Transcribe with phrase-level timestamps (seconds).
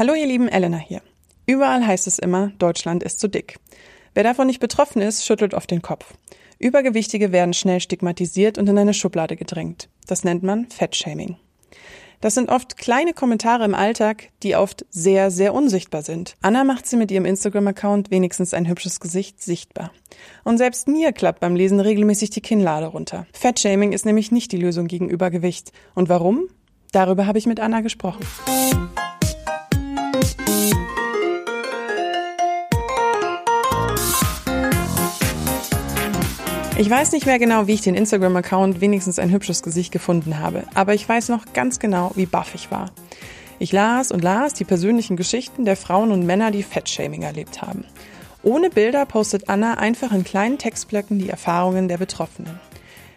[0.00, 1.02] Hallo ihr lieben Elena hier.
[1.44, 3.58] Überall heißt es immer, Deutschland ist zu dick.
[4.14, 6.14] Wer davon nicht betroffen ist, schüttelt oft den Kopf.
[6.58, 9.90] Übergewichtige werden schnell stigmatisiert und in eine Schublade gedrängt.
[10.06, 11.36] Das nennt man Fettshaming.
[12.22, 16.34] Das sind oft kleine Kommentare im Alltag, die oft sehr, sehr unsichtbar sind.
[16.40, 19.92] Anna macht sie mit ihrem Instagram-Account wenigstens ein hübsches Gesicht sichtbar.
[20.44, 23.26] Und selbst mir klappt beim Lesen regelmäßig die Kinnlade runter.
[23.34, 25.72] Fettshaming ist nämlich nicht die Lösung gegen Übergewicht.
[25.94, 26.48] Und warum?
[26.90, 28.24] Darüber habe ich mit Anna gesprochen.
[36.80, 40.64] Ich weiß nicht mehr genau, wie ich den Instagram-Account wenigstens ein hübsches Gesicht gefunden habe,
[40.74, 42.90] aber ich weiß noch ganz genau, wie baff ich war.
[43.58, 47.84] Ich las und las die persönlichen Geschichten der Frauen und Männer, die Fettshaming erlebt haben.
[48.42, 52.58] Ohne Bilder postet Anna einfach in kleinen Textblöcken die Erfahrungen der Betroffenen.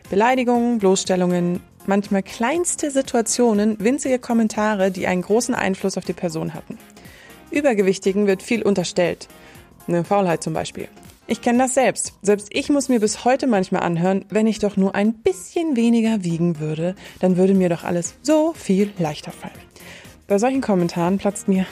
[0.10, 6.78] Beleidigungen, Bloßstellungen, manchmal kleinste Situationen, winzige Kommentare, die einen großen Einfluss auf die Person hatten.
[7.54, 9.28] Übergewichtigen wird viel unterstellt.
[9.88, 10.88] Eine Faulheit zum Beispiel.
[11.26, 12.14] Ich kenne das selbst.
[12.22, 16.24] Selbst ich muss mir bis heute manchmal anhören, wenn ich doch nur ein bisschen weniger
[16.24, 19.54] wiegen würde, dann würde mir doch alles so viel leichter fallen.
[20.28, 21.66] Bei solchen Kommentaren platzt mir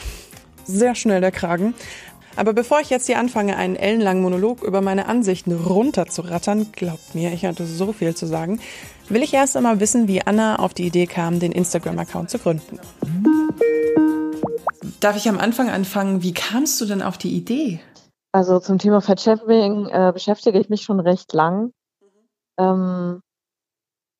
[0.65, 1.73] sehr schnell der Kragen.
[2.37, 7.33] Aber bevor ich jetzt hier anfange, einen ellenlangen Monolog über meine Ansichten runterzurattern, glaubt mir,
[7.33, 8.61] ich hatte so viel zu sagen,
[9.09, 12.79] will ich erst einmal wissen, wie Anna auf die Idee kam, den Instagram-Account zu gründen.
[14.99, 16.23] Darf ich am Anfang anfangen?
[16.23, 17.79] Wie kamst du denn auf die Idee?
[18.31, 21.73] Also zum Thema Fatshaming äh, beschäftige ich mich schon recht lang.
[22.57, 23.21] Ähm,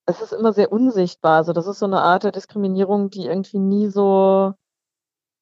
[0.06, 1.38] es ist immer sehr unsichtbar.
[1.38, 4.53] Also das ist so eine Art der Diskriminierung, die irgendwie nie so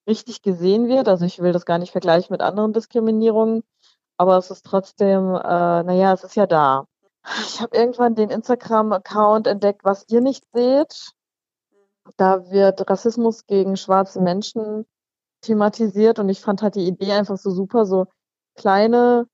[0.08, 1.08] richtig gesehen wird.
[1.08, 3.64] Also ich will das gar nicht vergleichen mit anderen Diskriminierungen,
[4.17, 6.86] aber es ist trotzdem, äh, naja, es ist ja da.
[7.45, 11.14] Ich habe irgendwann den Instagram-Account entdeckt, was ihr nicht seht.
[12.17, 14.85] Da wird Rassismus gegen schwarze Menschen
[15.41, 18.07] thematisiert und ich fand halt die Idee einfach so super, so
[18.55, 19.27] kleine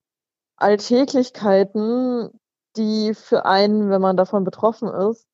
[0.58, 2.30] Alltäglichkeiten,
[2.78, 5.28] die für einen, wenn man davon betroffen ist,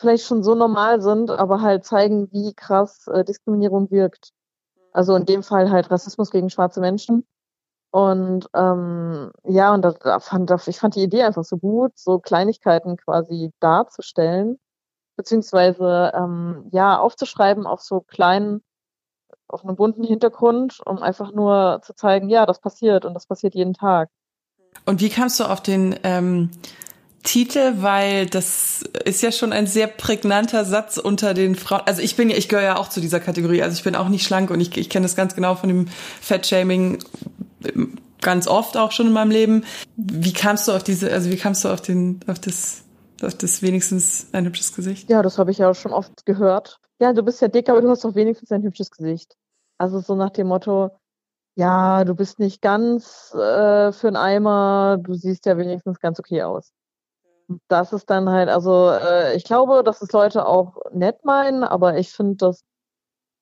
[0.00, 4.30] vielleicht schon so normal sind, aber halt zeigen, wie krass äh, Diskriminierung wirkt.
[4.92, 7.26] Also in dem Fall halt Rassismus gegen schwarze Menschen.
[7.90, 12.18] Und ähm, ja, und da, da fand, ich fand die Idee einfach so gut, so
[12.18, 14.58] Kleinigkeiten quasi darzustellen,
[15.16, 18.62] beziehungsweise ähm, ja aufzuschreiben auf so kleinen
[19.48, 23.54] auf einem bunten Hintergrund, um einfach nur zu zeigen, ja, das passiert und das passiert
[23.54, 24.08] jeden Tag.
[24.84, 26.50] Und wie kamst du auf den ähm,
[27.26, 31.82] Titel, weil das ist ja schon ein sehr prägnanter Satz unter den Frauen.
[31.84, 33.62] Also ich bin ja, ich gehöre ja auch zu dieser Kategorie.
[33.62, 35.88] Also ich bin auch nicht schlank und ich, ich kenne das ganz genau von dem
[36.20, 36.98] Fettshaming
[38.22, 39.64] ganz oft auch schon in meinem Leben.
[39.96, 42.84] Wie kamst du auf diese, also wie kamst du auf den, auf das,
[43.18, 45.08] das wenigstens ein hübsches Gesicht?
[45.10, 47.82] Ja, das habe ich ja auch schon oft gehört ja, du bist ja dick, aber
[47.82, 49.36] du hast doch wenigstens ein hübsches Gesicht.
[49.78, 50.90] Also so nach dem Motto,
[51.56, 56.42] ja, du bist nicht ganz äh, für einen Eimer, du siehst ja wenigstens ganz okay
[56.42, 56.72] aus.
[57.68, 61.96] Das ist dann halt, also äh, ich glaube, dass es Leute auch nett meinen, aber
[61.98, 62.64] ich finde das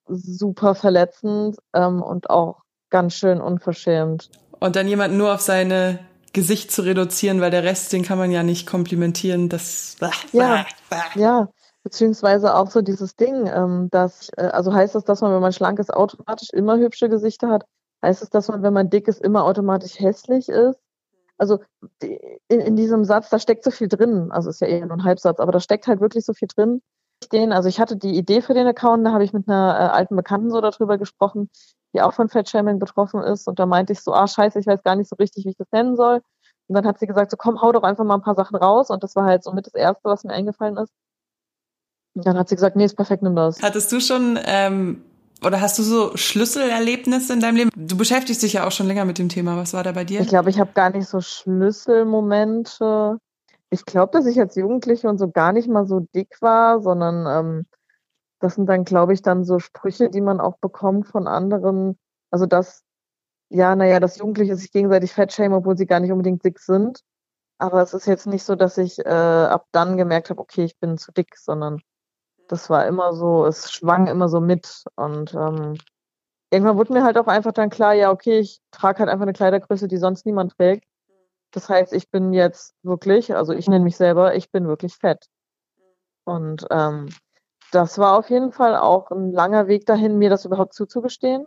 [0.06, 4.30] super verletzend ähm, und auch ganz schön unverschämt.
[4.60, 6.00] Und dann jemanden nur auf seine
[6.34, 9.96] Gesicht zu reduzieren, weil der Rest, den kann man ja nicht komplimentieren, das.
[10.32, 10.66] Ja,
[11.14, 11.48] ja.
[11.82, 15.52] Beziehungsweise auch so dieses Ding, ähm, dass, äh, also heißt das, dass man, wenn man
[15.52, 17.64] schlank ist, automatisch immer hübsche Gesichter hat?
[18.02, 20.78] Heißt es, dass man, wenn man dick ist, immer automatisch hässlich ist?
[21.36, 21.60] Also
[22.00, 24.30] in, in diesem Satz, da steckt so viel drin.
[24.30, 26.80] Also ist ja eher nur ein Halbsatz, aber da steckt halt wirklich so viel drin.
[27.32, 29.92] Den, also ich hatte die Idee für den Account, da habe ich mit einer äh,
[29.94, 31.50] alten Bekannten so darüber gesprochen,
[31.94, 33.48] die auch von Fatshaming betroffen ist.
[33.48, 35.56] Und da meinte ich so, ah scheiße, ich weiß gar nicht so richtig, wie ich
[35.56, 36.20] das nennen soll.
[36.66, 38.90] Und dann hat sie gesagt, so komm, hau doch einfach mal ein paar Sachen raus.
[38.90, 40.92] Und das war halt so mit das Erste, was mir eingefallen ist.
[42.14, 43.62] Und dann hat sie gesagt, nee, ist perfekt, nimm das.
[43.62, 45.02] Hattest du schon ähm,
[45.44, 47.70] oder hast du so Schlüsselerlebnisse in deinem Leben?
[47.76, 49.56] Du beschäftigst dich ja auch schon länger mit dem Thema.
[49.56, 50.20] Was war da bei dir?
[50.20, 53.18] Ich glaube, ich habe gar nicht so Schlüsselmomente.
[53.70, 57.26] Ich glaube, dass ich als Jugendliche und so gar nicht mal so dick war, sondern
[57.26, 57.66] ähm,
[58.44, 61.98] das sind dann, glaube ich, dann so Sprüche, die man auch bekommt von anderen.
[62.30, 62.84] Also dass,
[63.48, 67.00] ja, naja, dass Jugendliche sich gegenseitig fettschämen, obwohl sie gar nicht unbedingt dick sind.
[67.56, 70.78] Aber es ist jetzt nicht so, dass ich äh, ab dann gemerkt habe, okay, ich
[70.78, 71.80] bin zu dick, sondern
[72.48, 74.84] das war immer so, es schwang immer so mit.
[74.96, 75.78] Und ähm,
[76.50, 79.32] irgendwann wurde mir halt auch einfach dann klar, ja, okay, ich trage halt einfach eine
[79.32, 80.84] Kleidergröße, die sonst niemand trägt.
[81.52, 85.28] Das heißt, ich bin jetzt wirklich, also ich nenne mich selber, ich bin wirklich fett.
[86.24, 87.08] Und ähm,
[87.72, 91.46] das war auf jeden Fall auch ein langer Weg dahin, mir das überhaupt zuzugestehen,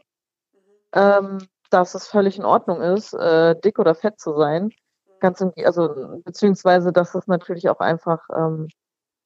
[0.94, 4.72] ähm, dass es völlig in Ordnung ist, äh, dick oder fett zu sein.
[5.20, 8.68] Ganz im, also beziehungsweise, dass es natürlich auch einfach ähm,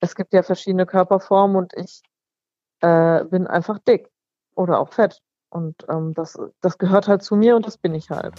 [0.01, 2.01] es gibt ja verschiedene Körperformen und ich
[2.81, 4.09] äh, bin einfach dick
[4.55, 5.19] oder auch fett.
[5.49, 8.33] Und ähm, das, das gehört halt zu mir und das bin ich halt.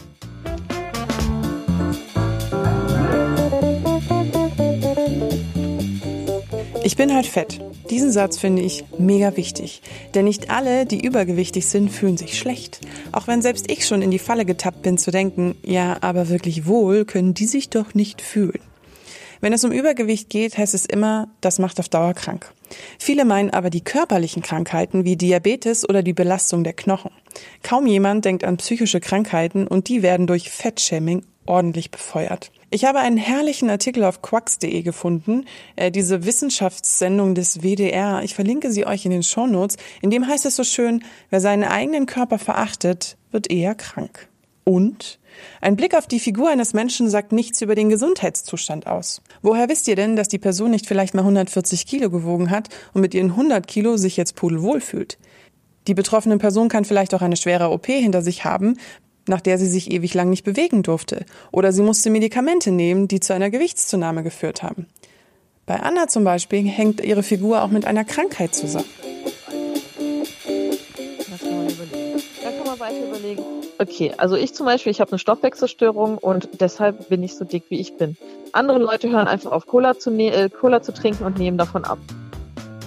[6.85, 7.61] Ich bin halt fett.
[7.91, 9.83] Diesen Satz finde ich mega wichtig.
[10.15, 12.81] Denn nicht alle, die übergewichtig sind, fühlen sich schlecht.
[13.13, 16.67] Auch wenn selbst ich schon in die Falle getappt bin zu denken, ja, aber wirklich
[16.67, 18.61] wohl können die sich doch nicht fühlen.
[19.41, 22.53] Wenn es um Übergewicht geht, heißt es immer, das macht auf Dauer krank.
[22.99, 27.11] Viele meinen aber die körperlichen Krankheiten wie Diabetes oder die Belastung der Knochen.
[27.63, 32.51] Kaum jemand denkt an psychische Krankheiten und die werden durch Fettshaming ordentlich befeuert.
[32.71, 35.45] Ich habe einen herrlichen Artikel auf quacks.de gefunden,
[35.77, 38.23] äh, diese Wissenschaftssendung des WDR.
[38.23, 39.77] Ich verlinke sie euch in den Shownotes.
[40.01, 44.29] In dem heißt es so schön, wer seinen eigenen Körper verachtet, wird eher krank.
[44.65, 45.19] Und
[45.61, 49.23] ein Blick auf die Figur eines Menschen sagt nichts über den Gesundheitszustand aus.
[49.43, 53.01] Woher wisst ihr denn, dass die Person nicht vielleicht mal 140 Kilo gewogen hat und
[53.01, 55.19] mit ihren 100 Kilo sich jetzt pudelwohl fühlt?
[55.89, 58.77] Die betroffene Person kann vielleicht auch eine schwere OP hinter sich haben,
[59.27, 61.25] nach der sie sich ewig lang nicht bewegen durfte.
[61.51, 64.87] Oder sie musste Medikamente nehmen, die zu einer Gewichtszunahme geführt haben.
[65.67, 68.89] Bei Anna zum Beispiel hängt ihre Figur auch mit einer Krankheit zusammen.
[72.43, 73.43] Da kann man weiter überlegen.
[73.79, 77.65] Okay, also ich zum Beispiel, ich habe eine Stoffwechselstörung und deshalb bin ich so dick,
[77.69, 78.17] wie ich bin.
[78.53, 81.85] Andere Leute hören einfach auf, Cola zu, ne äh, Cola zu trinken und nehmen davon
[81.85, 81.99] ab.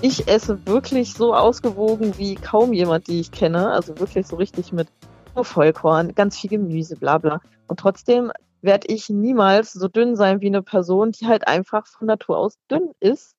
[0.01, 3.71] Ich esse wirklich so ausgewogen wie kaum jemand, die ich kenne.
[3.71, 4.87] Also wirklich so richtig mit
[5.35, 7.41] nur Vollkorn, ganz viel Gemüse, bla bla.
[7.67, 12.07] Und trotzdem werde ich niemals so dünn sein wie eine Person, die halt einfach von
[12.07, 13.35] Natur aus dünn ist,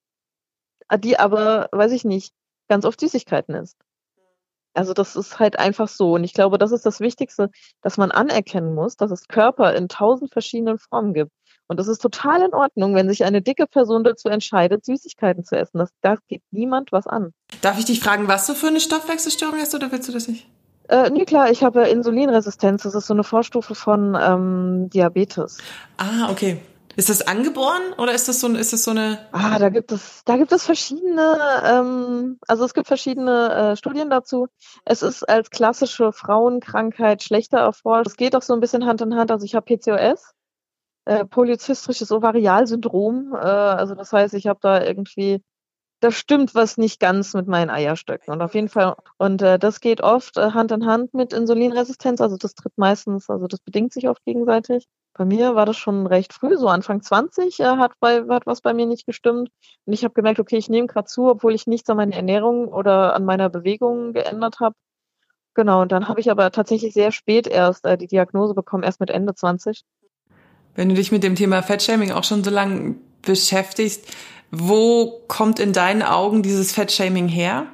[0.98, 2.32] die aber, weiß ich nicht,
[2.68, 3.76] ganz oft Süßigkeiten isst.
[4.74, 6.14] Also das ist halt einfach so.
[6.14, 7.50] Und ich glaube, das ist das Wichtigste,
[7.82, 11.32] dass man anerkennen muss, dass es Körper in tausend verschiedenen Formen gibt.
[11.66, 15.56] Und es ist total in Ordnung, wenn sich eine dicke Person dazu entscheidet, Süßigkeiten zu
[15.56, 15.78] essen.
[15.78, 17.32] Das, das geht niemand was an.
[17.62, 20.46] Darf ich dich fragen, was du für eine Stoffwechselstörung hast oder willst du das nicht?
[20.88, 22.84] Äh, nee, klar, ich habe Insulinresistenz.
[22.84, 25.58] Das ist so eine Vorstufe von ähm, Diabetes.
[25.96, 26.60] Ah, okay.
[26.96, 29.18] Ist das angeboren oder ist das so, ist das so eine?
[29.32, 34.08] Ah, da gibt es, da gibt es verschiedene, ähm, also es gibt verschiedene äh, Studien
[34.08, 34.46] dazu.
[34.86, 38.06] Es ist als klassische Frauenkrankheit schlechter erforscht.
[38.06, 39.30] Es geht auch so ein bisschen Hand in Hand.
[39.30, 40.32] Also ich habe PCOS,
[41.04, 43.34] äh, polyzystrisches Ovarialsyndrom.
[43.34, 45.42] Äh, also das heißt, ich habe da irgendwie
[46.00, 48.32] da stimmt was nicht ganz mit meinen Eierstöcken.
[48.32, 52.20] Und auf jeden Fall, und äh, das geht oft äh, Hand in Hand mit Insulinresistenz.
[52.20, 54.86] Also das tritt meistens, also das bedingt sich oft gegenseitig.
[55.14, 58.60] Bei mir war das schon recht früh, so Anfang 20 äh, hat, bei, hat was
[58.60, 59.48] bei mir nicht gestimmt.
[59.86, 62.68] Und ich habe gemerkt, okay, ich nehme gerade zu, obwohl ich nichts an meiner Ernährung
[62.68, 64.74] oder an meiner Bewegung geändert habe.
[65.54, 69.00] Genau, und dann habe ich aber tatsächlich sehr spät erst äh, die Diagnose bekommen, erst
[69.00, 69.84] mit Ende 20.
[70.74, 74.14] Wenn du dich mit dem Thema Fettshaming auch schon so lange beschäftigst,
[74.50, 77.66] wo kommt in deinen Augen dieses Fettshaming her?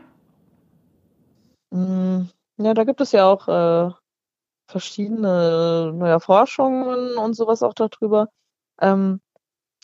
[1.71, 2.23] Mm,
[2.59, 3.93] ja, da gibt es ja auch äh,
[4.69, 8.29] verschiedene neue Forschungen und sowas auch darüber.
[8.81, 9.21] Ähm,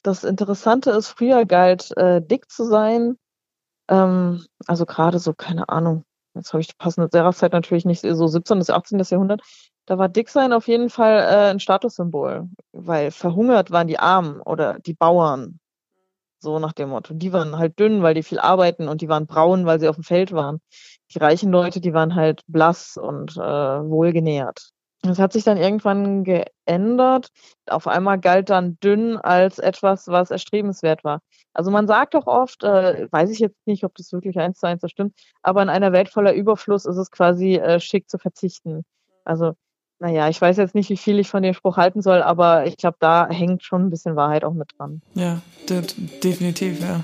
[0.03, 3.17] das Interessante ist, früher galt äh, dick zu sein.
[3.89, 6.05] Ähm, also gerade so, keine Ahnung,
[6.35, 8.59] jetzt habe ich die passende Jahreszeit natürlich nicht, so 17.
[8.59, 8.99] bis 18.
[9.01, 9.43] Jahrhundert.
[9.87, 14.41] Da war dick sein auf jeden Fall äh, ein Statussymbol, weil verhungert waren die Armen
[14.43, 15.61] oder die Bauern
[16.41, 17.15] so nach dem Motto.
[17.15, 19.97] Die waren halt dünn, weil die viel arbeiten und die waren braun, weil sie auf
[19.97, 20.61] dem Feld waren.
[21.13, 24.73] Die reichen Leute, die waren halt blass und äh, wohlgenährt.
[25.03, 27.29] Das hat sich dann irgendwann geändert.
[27.67, 31.21] Auf einmal galt dann dünn als etwas, was erstrebenswert war.
[31.53, 34.67] Also man sagt doch oft, äh, weiß ich jetzt nicht, ob das wirklich eins zu
[34.67, 38.85] eins stimmt, aber in einer Welt voller Überfluss ist es quasi äh, schick zu verzichten.
[39.25, 39.55] Also
[40.01, 42.77] naja, ich weiß jetzt nicht, wie viel ich von dem Spruch halten soll, aber ich
[42.77, 45.03] glaube, da hängt schon ein bisschen Wahrheit auch mit dran.
[45.15, 45.41] Ja,
[46.23, 47.01] definitiv, ja.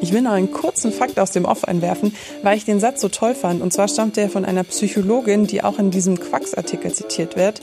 [0.00, 3.08] Ich will noch einen kurzen Fakt aus dem Off einwerfen, weil ich den Satz so
[3.08, 3.62] toll fand.
[3.62, 7.60] Und zwar stammt der von einer Psychologin, die auch in diesem Quacks-Artikel zitiert wird.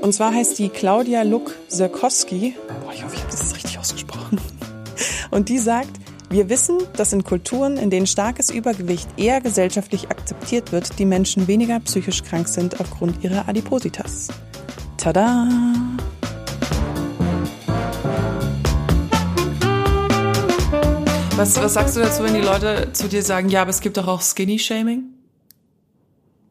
[0.00, 2.54] Und zwar heißt die Claudia Luk-Zerkowski.
[2.84, 4.38] Boah, ich hoffe, ich habe das richtig ausgesprochen.
[5.30, 5.90] Und die sagt,
[6.34, 11.46] wir wissen, dass in Kulturen, in denen starkes Übergewicht eher gesellschaftlich akzeptiert wird, die Menschen
[11.46, 14.30] weniger psychisch krank sind aufgrund ihrer Adipositas.
[14.96, 15.46] Tada!
[21.36, 23.96] Was, was sagst du dazu, wenn die Leute zu dir sagen, ja, aber es gibt
[23.96, 25.04] doch auch Skinny-Shaming?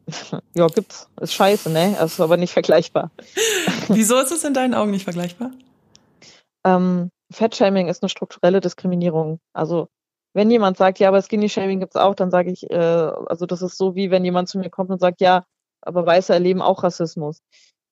[0.56, 1.10] Ja, gibt's.
[1.20, 1.98] Ist scheiße, ne?
[2.00, 3.12] Das ist aber nicht vergleichbar.
[3.90, 5.52] Wieso ist es in deinen Augen nicht vergleichbar?
[6.64, 9.40] Ähm, Fettshaming ist eine strukturelle Diskriminierung.
[9.54, 9.90] Also
[10.34, 13.78] wenn jemand sagt, ja, aber Skinny-Shaming gibt's auch, dann sage ich, äh, also das ist
[13.78, 15.46] so wie wenn jemand zu mir kommt und sagt, ja,
[15.82, 17.42] aber Weiße erleben auch Rassismus.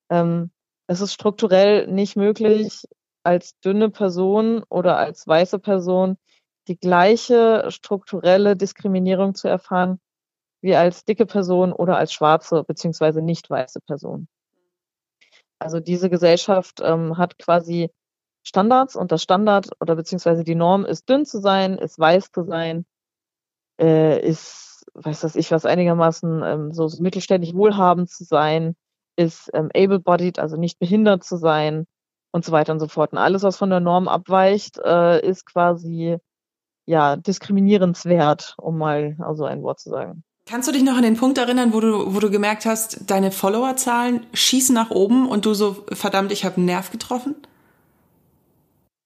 [0.10, 0.52] Ähm,
[0.88, 2.84] es ist strukturell nicht möglich,
[3.24, 6.18] als dünne Person oder als weiße Person
[6.68, 10.00] die gleiche strukturelle Diskriminierung zu erfahren
[10.62, 14.28] wie als dicke Person oder als schwarze beziehungsweise nicht weiße Person.
[15.60, 17.90] Also diese Gesellschaft ähm, hat quasi
[18.44, 22.44] Standards und das Standard oder beziehungsweise die Norm ist dünn zu sein, ist weiß zu
[22.44, 22.86] sein,
[23.80, 28.76] äh, ist, weiß das ich was, einigermaßen ähm, so, so mittelständig wohlhabend zu sein,
[29.16, 31.86] ist ähm, able-bodied, also nicht behindert zu sein
[32.32, 33.12] und so weiter und so fort.
[33.12, 36.18] Und alles, was von der Norm abweicht, äh, ist quasi
[36.86, 40.24] ja diskriminierenswert, um mal also ein Wort zu sagen.
[40.48, 43.32] Kannst du dich noch an den Punkt erinnern, wo du, wo du gemerkt hast, deine
[43.32, 47.36] Followerzahlen schießen nach oben und du so, verdammt, ich habe einen Nerv getroffen?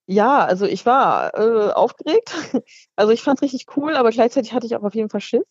[0.07, 2.33] Ja, also ich war äh, aufgeregt.
[2.97, 5.43] Also ich fand es richtig cool, aber gleichzeitig hatte ich auch auf jeden Fall Schiss.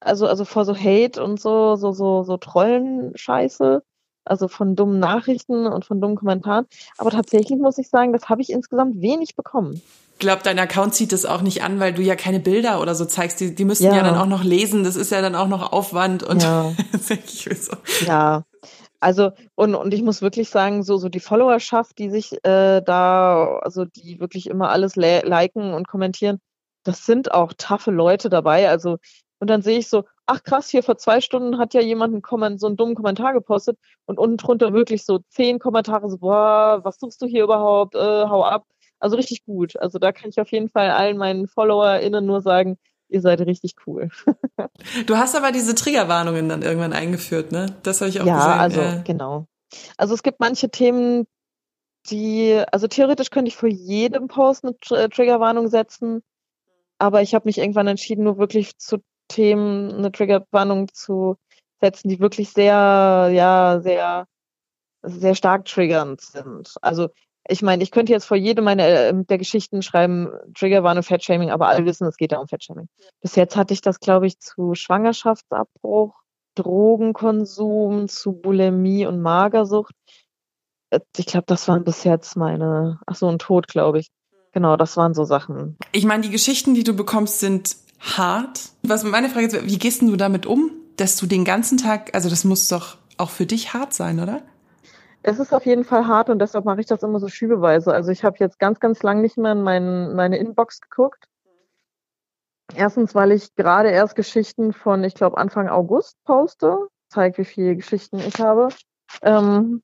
[0.00, 3.82] Also, also vor so Hate und so, so, so, so Trollen-Scheiße.
[4.26, 6.66] Also von dummen Nachrichten und von dummen Kommentaren.
[6.98, 9.82] Aber tatsächlich muss ich sagen, das habe ich insgesamt wenig bekommen.
[10.12, 12.94] Ich glaube, dein Account zieht das auch nicht an, weil du ja keine Bilder oder
[12.94, 13.40] so zeigst.
[13.40, 13.96] Die, die müssen ja.
[13.96, 14.84] ja dann auch noch lesen.
[14.84, 16.72] Das ist ja dann auch noch Aufwand und ja.
[17.02, 17.76] so.
[18.06, 18.44] ja.
[19.04, 23.58] Also, und, und ich muss wirklich sagen, so, so die Followerschaft, die sich äh, da,
[23.60, 26.40] also die wirklich immer alles liken und kommentieren,
[26.84, 28.70] das sind auch taffe Leute dabei.
[28.70, 28.96] Also,
[29.40, 32.22] und dann sehe ich so, ach krass, hier vor zwei Stunden hat ja jemand einen
[32.22, 36.80] Comment, so einen dummen Kommentar gepostet und unten drunter wirklich so zehn Kommentare, so, boah,
[36.82, 38.64] was suchst du hier überhaupt, äh, hau ab.
[39.00, 39.76] Also richtig gut.
[39.76, 42.78] Also da kann ich auf jeden Fall allen meinen FollowerInnen nur sagen,
[43.14, 44.10] ihr seid richtig cool.
[45.06, 47.66] du hast aber diese Triggerwarnungen dann irgendwann eingeführt, ne?
[47.82, 48.50] Das habe ich auch ja, gesehen.
[48.50, 49.02] Ja, also äh.
[49.04, 49.46] genau.
[49.96, 51.26] Also es gibt manche Themen,
[52.10, 56.22] die, also theoretisch könnte ich vor jedem Post eine Tr äh, Triggerwarnung setzen,
[56.98, 61.36] aber ich habe mich irgendwann entschieden, nur wirklich zu Themen eine Triggerwarnung zu
[61.80, 64.26] setzen, die wirklich sehr, ja, sehr,
[65.02, 66.74] sehr stark triggernd sind.
[66.82, 67.08] Also
[67.48, 71.68] ich meine, ich könnte jetzt vor jedem meiner äh, der Geschichten schreiben, Triggerwarnung, Fettshaming, aber
[71.68, 72.88] alle wissen, es geht da um Fettshaming.
[73.20, 76.14] Bis jetzt hatte ich das, glaube ich, zu Schwangerschaftsabbruch,
[76.54, 79.94] Drogenkonsum, zu Bulimie und Magersucht.
[80.90, 84.08] Äh, ich glaube, das waren bis jetzt meine, ach so, ein Tod, glaube ich.
[84.52, 85.76] Genau, das waren so Sachen.
[85.92, 88.60] Ich meine, die Geschichten, die du bekommst, sind hart.
[88.82, 92.30] Was meine Frage ist, wie gehst du damit um, dass du den ganzen Tag, also
[92.30, 94.42] das muss doch auch für dich hart sein, oder?
[95.26, 97.94] Es ist auf jeden Fall hart und deshalb mache ich das immer so schübeweise.
[97.94, 101.24] Also ich habe jetzt ganz, ganz lang nicht mehr in mein, meine Inbox geguckt.
[102.74, 106.88] Erstens, weil ich gerade erst Geschichten von, ich glaube, Anfang August poste.
[107.08, 108.68] Zeigt, wie viele Geschichten ich habe.
[109.22, 109.82] Ähm,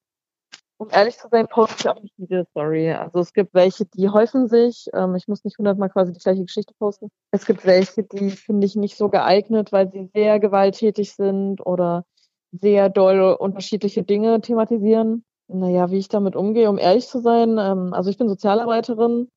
[0.77, 2.93] um ehrlich zu sein, poste ich auch nicht jede Story.
[2.93, 4.91] Also es gibt welche, die häufen sich.
[4.93, 7.09] Ähm, ich muss nicht hundertmal quasi die gleiche Geschichte posten.
[7.31, 12.05] Es gibt welche, die finde ich nicht so geeignet, weil sie sehr gewalttätig sind oder
[12.53, 15.25] sehr doll unterschiedliche Dinge thematisieren.
[15.53, 19.29] Naja, wie ich damit umgehe, um ehrlich zu sein, ähm, also ich bin Sozialarbeiterin.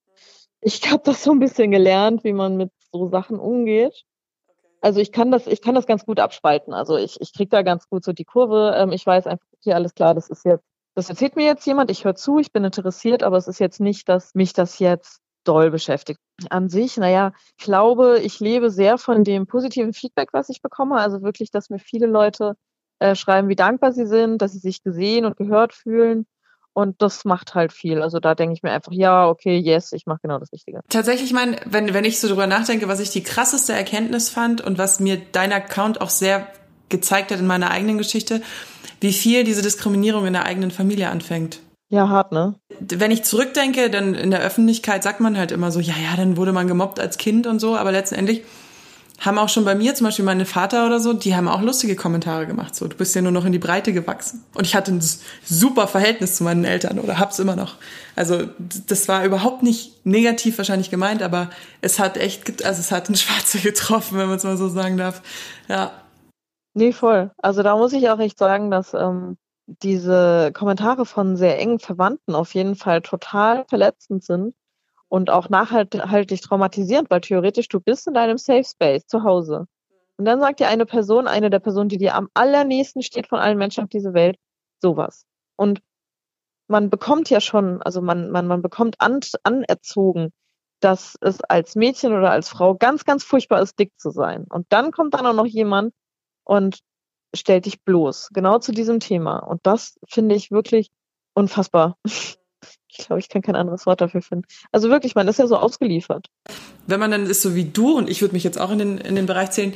[0.61, 4.03] Ich habe das so ein bisschen gelernt, wie man mit so Sachen umgeht.
[4.81, 6.73] Also ich kann das, ich kann das ganz gut abspalten.
[6.73, 8.75] Also ich, ich kriege da ganz gut so die Kurve.
[8.77, 10.65] Ähm, ich weiß einfach, okay, alles klar, das ist jetzt,
[10.95, 13.79] das erzählt mir jetzt jemand, ich höre zu, ich bin interessiert, aber es ist jetzt
[13.79, 16.19] nicht, dass mich das jetzt doll beschäftigt.
[16.49, 20.97] An sich, naja, ich glaube, ich lebe sehr von dem positiven Feedback, was ich bekomme.
[20.97, 22.55] Also wirklich, dass mir viele Leute
[22.99, 26.25] äh, schreiben, wie dankbar sie sind, dass sie sich gesehen und gehört fühlen.
[26.73, 28.01] Und das macht halt viel.
[28.01, 30.81] Also da denke ich mir einfach, ja, okay, yes, ich mache genau das Richtige.
[30.89, 34.61] Tatsächlich, ich meine, wenn, wenn ich so drüber nachdenke, was ich die krasseste Erkenntnis fand
[34.61, 36.47] und was mir dein Account auch sehr
[36.89, 38.41] gezeigt hat in meiner eigenen Geschichte,
[39.01, 41.59] wie viel diese Diskriminierung in der eigenen Familie anfängt.
[41.89, 42.55] Ja, hart, ne?
[42.79, 46.37] Wenn ich zurückdenke, dann in der Öffentlichkeit sagt man halt immer so, ja, ja, dann
[46.37, 48.43] wurde man gemobbt als Kind und so, aber letztendlich
[49.23, 51.95] haben auch schon bei mir, zum Beispiel meine Vater oder so, die haben auch lustige
[51.95, 52.75] Kommentare gemacht.
[52.75, 54.43] So, du bist ja nur noch in die Breite gewachsen.
[54.53, 55.01] Und ich hatte ein
[55.43, 57.75] super Verhältnis zu meinen Eltern oder hab's immer noch.
[58.17, 61.49] Also das war überhaupt nicht negativ wahrscheinlich gemeint, aber
[61.79, 64.97] es hat echt, also es hat ein Schwarze getroffen, wenn man es mal so sagen
[64.97, 65.21] darf.
[65.69, 65.91] Ja.
[66.73, 67.31] Nee, voll.
[67.37, 69.37] Also da muss ich auch echt sagen, dass ähm,
[69.67, 74.53] diese Kommentare von sehr engen Verwandten auf jeden Fall total verletzend sind
[75.13, 79.67] und auch nachhaltig traumatisierend, weil theoretisch du bist in deinem Safe Space zu Hause.
[80.17, 83.37] Und dann sagt dir eine Person, eine der Personen, die dir am allernächsten steht von
[83.37, 84.37] allen Menschen auf dieser Welt,
[84.81, 85.27] sowas.
[85.55, 85.83] Und
[86.67, 90.31] man bekommt ja schon, also man, man, man bekommt an, anerzogen,
[90.79, 94.47] dass es als Mädchen oder als Frau ganz, ganz furchtbar ist, dick zu sein.
[94.49, 95.93] Und dann kommt dann auch noch jemand
[96.43, 96.79] und
[97.35, 99.37] stellt dich bloß, genau zu diesem Thema.
[99.37, 100.89] Und das finde ich wirklich
[101.35, 101.99] unfassbar.
[102.97, 104.45] Ich glaube, ich kann kein anderes Wort dafür finden.
[104.71, 106.27] Also wirklich, man ist ja so ausgeliefert.
[106.87, 108.97] Wenn man dann ist so wie du, und ich würde mich jetzt auch in den,
[108.97, 109.73] in den Bereich zählen,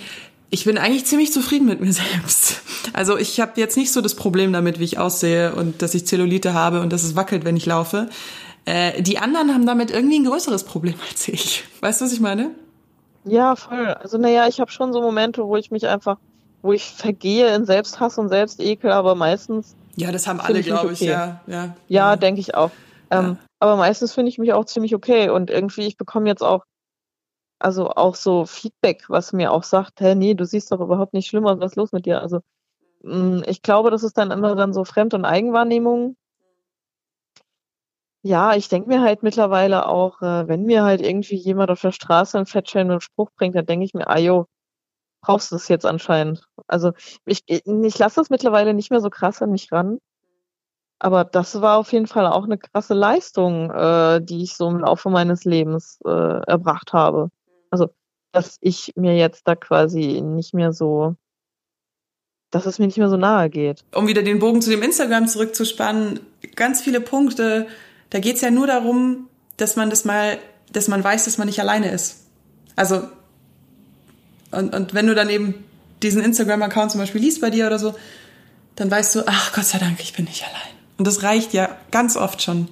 [0.50, 2.62] ich bin eigentlich ziemlich zufrieden mit mir selbst.
[2.94, 6.06] Also ich habe jetzt nicht so das Problem damit, wie ich aussehe und dass ich
[6.06, 8.10] Zellulite habe und dass es wackelt, wenn ich laufe.
[8.66, 11.64] Äh, die anderen haben damit irgendwie ein größeres Problem als ich.
[11.82, 12.52] Weißt du, was ich meine?
[13.24, 13.88] Ja, voll.
[13.88, 16.18] Also naja, ich habe schon so Momente, wo ich mich einfach,
[16.62, 19.76] wo ich vergehe in Selbsthass und Selbstekel, aber meistens.
[19.96, 21.42] Ja, das haben alle, glaube ich, ja.
[21.48, 22.16] Ja, ja, ja.
[22.16, 22.72] denke ich auch.
[23.12, 23.38] Ähm.
[23.60, 26.64] Aber meistens finde ich mich auch ziemlich okay und irgendwie, ich bekomme jetzt auch,
[27.60, 31.28] also auch so Feedback, was mir auch sagt, hä, nee, du siehst doch überhaupt nicht
[31.28, 32.22] schlimm was ist los mit dir?
[32.22, 32.42] Also
[33.04, 36.16] mh, mm, ich glaube, das ist dann immer dann so Fremd- und Eigenwahrnehmung.
[38.24, 41.92] Ja, ich denke mir halt mittlerweile auch, äh, wenn mir halt irgendwie jemand auf der
[41.92, 44.48] Straße einen fettschämenden Spruch bringt, dann denke ich mir, ah jo,
[45.22, 46.48] brauchst du das jetzt anscheinend.
[46.68, 46.94] Also
[47.26, 50.00] ich, ich lasse das mittlerweile nicht mehr so krass an mich ran.
[51.00, 54.80] Aber das war auf jeden Fall auch eine krasse Leistung, äh, die ich so im
[54.80, 57.30] Laufe meines Lebens äh, erbracht habe.
[57.70, 57.89] Also,
[58.32, 61.16] dass ich mir jetzt da quasi nicht mehr so,
[62.50, 63.84] dass es mir nicht mehr so nahe geht.
[63.94, 66.20] Um wieder den Bogen zu dem Instagram zurückzuspannen,
[66.56, 67.68] ganz viele Punkte,
[68.10, 69.27] da geht's ja nur darum,
[69.58, 70.39] dass man das mal,
[70.72, 72.25] dass man weiß, dass man nicht alleine ist.
[72.75, 73.04] Also,
[74.51, 75.63] und, und wenn du dann eben
[76.01, 77.96] diesen Instagram-Account zum Beispiel liest bei dir oder so,
[78.75, 80.77] dann weißt du, ach Gott sei Dank, ich bin nicht allein.
[80.98, 82.68] Und das reicht ja ganz oft schon.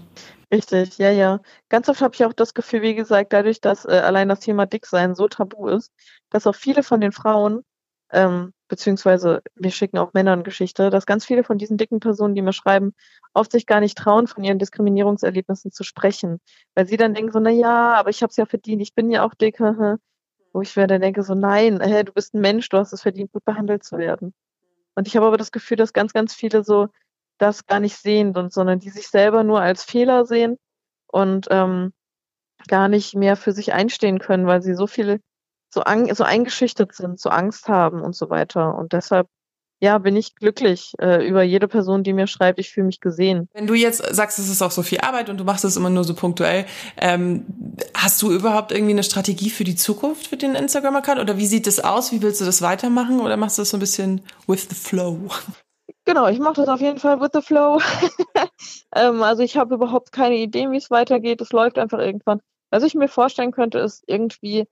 [0.52, 1.40] Richtig, ja, ja.
[1.70, 4.66] Ganz oft habe ich auch das Gefühl, wie gesagt, dadurch, dass äh, allein das Thema
[4.66, 5.92] Dicksein so tabu ist,
[6.30, 7.64] dass auch viele von den Frauen,
[8.12, 12.42] ähm, beziehungsweise wir schicken auch Männern Geschichte, dass ganz viele von diesen dicken Personen, die
[12.42, 12.94] mir schreiben,
[13.34, 16.40] oft sich gar nicht trauen, von ihren Diskriminierungserlebnissen zu sprechen.
[16.76, 19.10] Weil sie dann denken so, na ja, aber ich habe es ja verdient, ich bin
[19.10, 22.70] ja auch dick, wo ich mir dann denke so, nein, hey, du bist ein Mensch,
[22.70, 24.34] du hast es verdient, gut behandelt zu werden.
[24.96, 26.88] Und ich habe aber das Gefühl, dass ganz, ganz viele so
[27.38, 30.58] das gar nicht sehen, sondern die sich selber nur als Fehler sehen
[31.08, 31.94] und ähm,
[32.68, 35.20] gar nicht mehr für sich einstehen können, weil sie so viele
[35.70, 38.76] so, so eingeschüchtert sind, so Angst haben und so weiter.
[38.76, 39.28] Und deshalb
[39.82, 43.50] ja, bin ich glücklich äh, über jede Person, die mir schreibt, ich fühle mich gesehen.
[43.54, 45.90] Wenn du jetzt sagst, es ist auch so viel Arbeit und du machst es immer
[45.90, 46.66] nur so punktuell,
[46.98, 47.46] ähm,
[47.94, 51.20] hast du überhaupt irgendwie eine Strategie für die Zukunft für den Instagram-Account?
[51.20, 52.12] Oder wie sieht das aus?
[52.12, 53.20] Wie willst du das weitermachen?
[53.20, 55.30] Oder machst du das so ein bisschen with the flow?
[56.06, 57.80] Genau, ich mache das auf jeden Fall with the flow.
[58.96, 61.42] ähm, also ich habe überhaupt keine Idee, wie es weitergeht.
[61.42, 62.42] Es läuft einfach irgendwann.
[62.70, 64.68] Was ich mir vorstellen könnte, ist irgendwie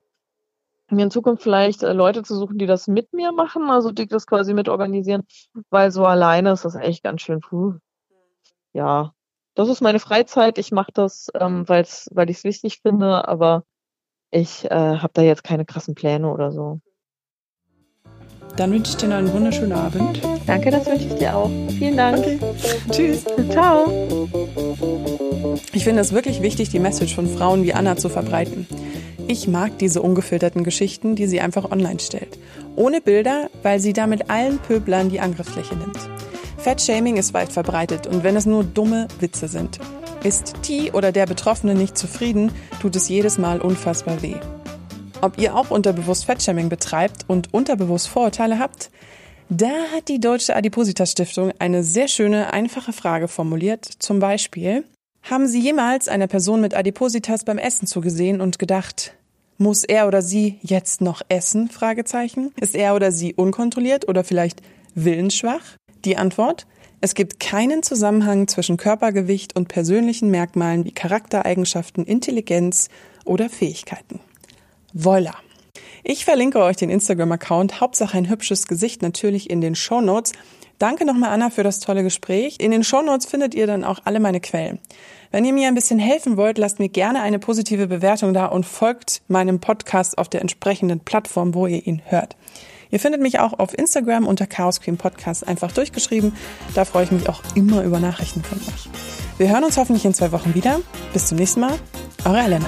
[0.92, 4.06] mir in Zukunft vielleicht äh, Leute zu suchen, die das mit mir machen, also die
[4.06, 5.24] das quasi mit organisieren,
[5.70, 7.40] weil so alleine ist das echt ganz schön.
[7.40, 7.76] Puh.
[8.74, 9.14] Ja,
[9.56, 10.58] das ist meine Freizeit.
[10.58, 13.64] Ich mache das, ähm, weil's, weil ich es wichtig finde, aber
[14.32, 16.80] ich äh, habe da jetzt keine krassen Pläne oder so.
[18.56, 20.22] Dann wünsche ich dir noch einen wunderschönen Abend.
[20.46, 21.50] Danke, das wünsche ich dir auch.
[21.70, 22.20] Vielen Dank.
[22.20, 22.40] Okay.
[22.92, 23.26] Tschüss.
[23.50, 24.28] Ciao.
[25.74, 28.68] Ich finde es wirklich wichtig, die Message von Frauen wie Anna zu verbreiten.
[29.28, 32.38] Ich mag diese ungefilterten Geschichten, die sie einfach online stellt.
[32.76, 35.98] Ohne Bilder, weil sie damit allen Pöblern die Angriffsfläche nimmt.
[36.58, 39.80] Fettshaming ist weit verbreitet und wenn es nur dumme Witze sind.
[40.24, 44.36] Ist die oder der Betroffene nicht zufrieden, tut es jedes Mal unfassbar weh.
[45.24, 48.92] Ob ihr auch unterbewusst Fettshaming betreibt und unterbewusst Vorurteile habt?
[49.48, 53.86] Da hat die Deutsche Adipositas Stiftung eine sehr schöne, einfache Frage formuliert.
[53.86, 54.84] Zum Beispiel,
[55.22, 59.14] haben Sie jemals einer Person mit Adipositas beim Essen zugesehen und gedacht,
[59.58, 61.70] muss er oder sie jetzt noch essen?
[61.70, 62.52] Fragezeichen.
[62.60, 64.62] Ist er oder sie unkontrolliert oder vielleicht
[64.94, 65.78] willensschwach?
[66.04, 66.68] Die Antwort?
[67.00, 72.90] Es gibt keinen Zusammenhang zwischen Körpergewicht und persönlichen Merkmalen wie Charaktereigenschaften, Intelligenz
[73.24, 74.20] oder Fähigkeiten.
[74.94, 75.34] Voila.
[76.04, 80.34] Ich verlinke euch den Instagram-Account Hauptsache ein hübsches Gesicht natürlich in den Show Notes.
[80.78, 82.58] Danke nochmal, Anna, für das tolle Gespräch.
[82.60, 84.80] In den Show Notes findet ihr dann auch alle meine Quellen.
[85.32, 88.66] Wenn ihr mir ein bisschen helfen wollt, lasst mir gerne eine positive Bewertung da und
[88.66, 92.36] folgt meinem Podcast auf der entsprechenden Plattform, wo ihr ihn hört.
[92.92, 96.36] Ihr findet mich auch auf Instagram unter Chaos Queen Podcast einfach durchgeschrieben.
[96.76, 98.90] Da freue ich mich auch immer über Nachrichten von euch.
[99.40, 100.82] Wir hören uns hoffentlich in zwei Wochen wieder.
[101.14, 101.74] Bis zum nächsten Mal.
[102.26, 102.68] Eure Elena.